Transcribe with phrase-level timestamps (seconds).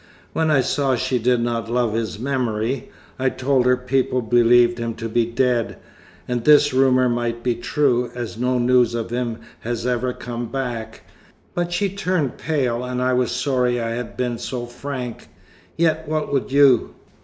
[0.33, 4.95] When I saw she did not love his memory, I told her people believed him
[4.95, 5.77] to be dead;
[6.27, 11.03] and this rumour might be true, as no news of him has ever come back.
[11.53, 15.27] But she turned pale, and I was sorry I had been so frank.
[15.77, 16.95] Yet what would you?